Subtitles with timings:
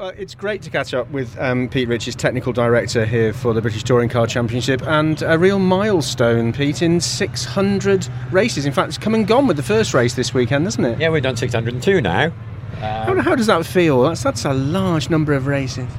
[0.00, 3.60] Uh, it's great to catch up with um, Pete Richards, technical director here for the
[3.60, 8.64] British Touring Car Championship, and a real milestone, Pete, in 600 races.
[8.64, 10.98] In fact, it's come and gone with the first race this weekend, isn't it?
[10.98, 12.24] Yeah, we've done 602 now.
[12.24, 12.32] Um,
[12.80, 14.00] how, how, does that feel?
[14.04, 15.92] That's that's a large number of races.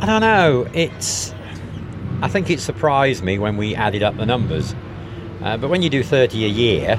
[0.00, 0.66] I don't know.
[0.74, 1.32] It's.
[2.22, 4.74] I think it surprised me when we added up the numbers.
[5.44, 6.98] Uh, but when you do 30 a year,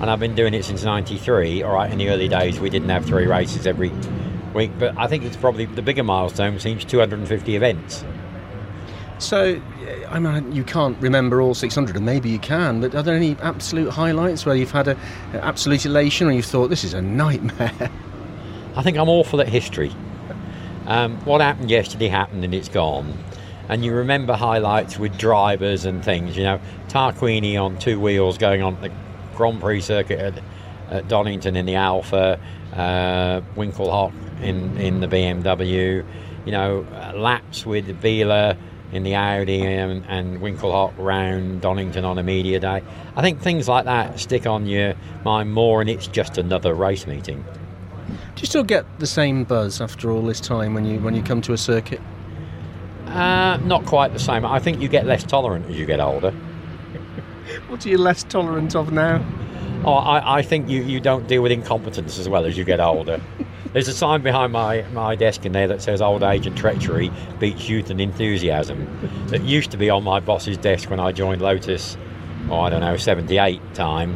[0.00, 1.62] and I've been doing it since '93.
[1.62, 3.92] All right, in the early days we didn't have three races every
[4.54, 8.04] week, but I think it's probably the bigger milestone seems 250 events.
[9.18, 9.60] So,
[10.08, 13.36] I mean, you can't remember all 600, and maybe you can, but are there any
[13.42, 14.98] absolute highlights where you've had a,
[15.32, 17.90] a absolute elation, or you've thought this is a nightmare?
[18.76, 19.92] I think I'm awful at history.
[20.86, 23.16] Um, what happened yesterday happened, and it's gone.
[23.68, 26.36] And you remember highlights with drivers and things.
[26.36, 28.90] You know, Tarquini on two wheels going on the
[29.36, 30.34] Grand Prix circuit at,
[30.90, 32.38] at Donington in the Alfa,
[32.74, 36.04] uh, Winkelhock in, in the BMW,
[36.44, 38.56] you know, laps with Biela
[38.92, 42.82] in the Audi and, and Winkelhock round Donington on a media day.
[43.16, 47.06] I think things like that stick on your mind more, and it's just another race
[47.06, 47.44] meeting.
[48.08, 51.22] Do you still get the same buzz after all this time when you when you
[51.22, 52.00] come to a circuit?
[53.06, 54.44] Uh, not quite the same.
[54.44, 56.30] I think you get less tolerant as you get older.
[57.68, 59.24] what are you less tolerant of now?
[59.84, 62.80] Oh, I, I think you, you don't deal with incompetence as well as you get
[62.80, 63.20] older.
[63.74, 67.10] There's a sign behind my, my desk in there that says old age and treachery
[67.38, 68.88] beats youth and enthusiasm.
[69.26, 71.98] That used to be on my boss's desk when I joined Lotus,
[72.48, 74.14] oh, I don't know, 78 time.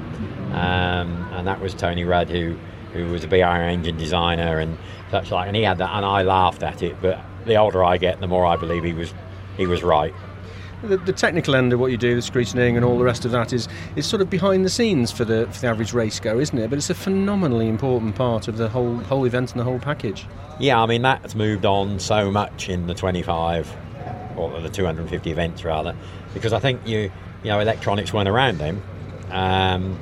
[0.54, 2.56] Um, and that was Tony Rudd, who,
[2.94, 4.78] who was a BRM engine designer and
[5.10, 5.48] such like.
[5.48, 6.96] And he had that, and I laughed at it.
[7.02, 9.12] But the older I get, the more I believe he was,
[9.58, 10.14] he was right.
[10.82, 13.32] The, the, technical end of what you do, the scrutineering and all the rest of
[13.32, 16.38] that, is is sort of behind the scenes for the for the average race go,
[16.38, 16.70] isn't it?
[16.70, 20.26] But it's a phenomenally important part of the whole whole event and the whole package.
[20.60, 23.76] Yeah, I mean that's moved on so much in the 25
[24.36, 25.96] or the 250 events rather,
[26.32, 27.10] because I think you
[27.42, 28.80] you know electronics weren't around then
[29.30, 29.98] um,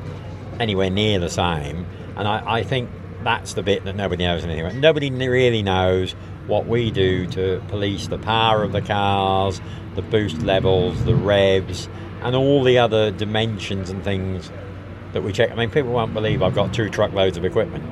[0.61, 1.87] anywhere near the same,
[2.17, 2.91] and I, I think
[3.23, 4.77] that's the bit that nobody knows anything about.
[4.77, 6.15] Nobody really knows
[6.47, 9.61] what we do to police the power of the cars,
[9.95, 11.89] the boost levels, the revs,
[12.23, 14.51] and all the other dimensions and things
[15.13, 15.51] that we check.
[15.51, 17.85] I mean, people won't believe I've got two truckloads of equipment.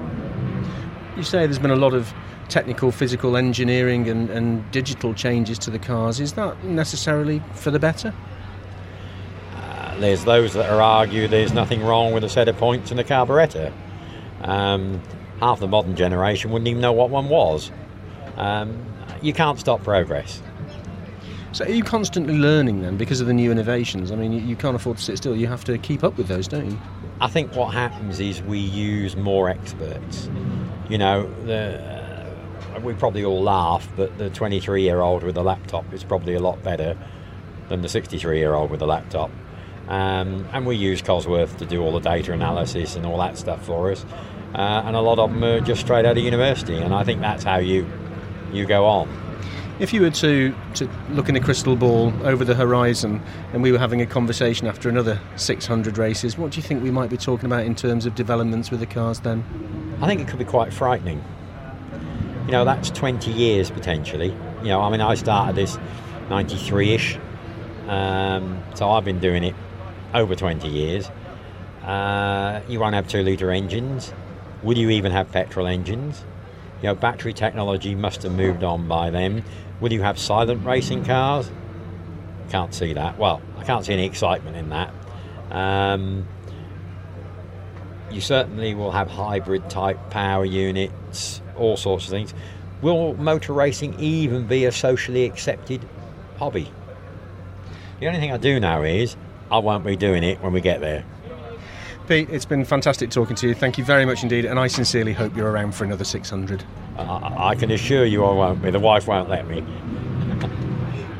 [1.16, 2.12] You say there's been a lot of
[2.48, 6.20] technical, physical engineering and, and digital changes to the cars.
[6.20, 8.12] Is that necessarily for the better?
[9.54, 13.00] Uh, there's those that are argue there's nothing wrong with a set of points and
[13.00, 13.72] a carburettor.
[14.42, 15.00] Um,
[15.40, 17.70] half the modern generation wouldn't even know what one was.
[18.36, 18.84] Um,
[19.22, 20.42] you can't stop progress.
[21.52, 24.10] So are you constantly learning then because of the new innovations?
[24.10, 25.36] I mean, you, you, can't afford to sit still.
[25.36, 26.78] You have to keep up with those, don't you?
[27.20, 30.28] I think what happens is we use more experts.
[30.88, 35.42] You know, the, uh, we probably all laugh, but the 23 year old with a
[35.42, 36.98] laptop is probably a lot better
[37.68, 39.30] than the 63 year old with a laptop.
[39.86, 43.64] Um, and we use Cosworth to do all the data analysis and all that stuff
[43.64, 44.04] for us.
[44.54, 47.20] Uh, and a lot of them are just straight out of university, and I think
[47.20, 47.86] that's how you
[48.54, 49.08] you go on.
[49.80, 53.20] If you were to, to look in a crystal ball over the horizon
[53.52, 56.92] and we were having a conversation after another 600 races, what do you think we
[56.92, 59.44] might be talking about in terms of developments with the cars then?
[60.00, 61.24] I think it could be quite frightening.
[62.46, 64.28] You know, that's 20 years potentially.
[64.62, 65.76] You know, I mean, I started this
[66.30, 67.18] 93 ish,
[67.88, 69.56] um, so I've been doing it
[70.14, 71.10] over 20 years.
[71.82, 74.14] Uh, you won't have two litre engines.
[74.62, 76.24] Will you even have petrol engines?
[76.82, 79.44] You know, battery technology must have moved on by then.
[79.80, 81.50] Will you have silent racing cars?
[82.50, 83.18] Can't see that.
[83.18, 84.92] Well, I can't see any excitement in that.
[85.50, 86.26] Um,
[88.10, 92.34] you certainly will have hybrid type power units, all sorts of things.
[92.82, 95.88] Will motor racing even be a socially accepted
[96.36, 96.70] hobby?
[98.00, 99.16] The only thing I do know is
[99.50, 101.04] I won't be doing it when we get there.
[102.06, 103.54] Pete, it's been fantastic talking to you.
[103.54, 106.62] Thank you very much indeed, and I sincerely hope you're around for another 600.
[106.98, 108.70] I, I can assure you I won't be.
[108.70, 109.64] The wife won't let me.